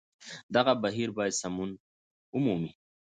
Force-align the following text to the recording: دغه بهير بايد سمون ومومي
دغه 0.55 0.73
بهير 0.81 1.09
بايد 1.17 1.33
سمون 1.41 1.71
ومومي 2.35 2.71